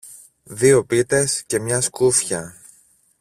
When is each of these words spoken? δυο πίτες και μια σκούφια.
δυο 0.43 0.83
πίτες 0.85 1.43
και 1.43 1.59
μια 1.59 1.81
σκούφια. 1.81 2.55